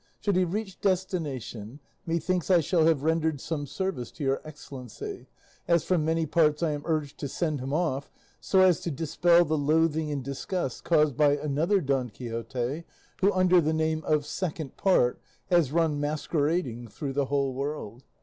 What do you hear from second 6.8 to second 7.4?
urged to